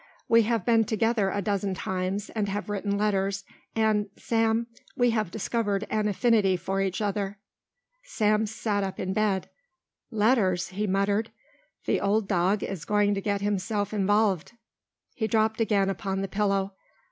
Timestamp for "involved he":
13.93-15.27